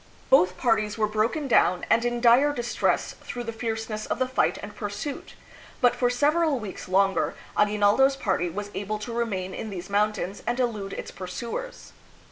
[0.31, 4.57] Both parties were broken down and in dire distress through the fierceness of the fight
[4.63, 5.35] and pursuit,
[5.79, 9.91] but for several weeks longer Agui naldo 's party was able to remain in these
[9.91, 11.93] mountains and elude its pursuers.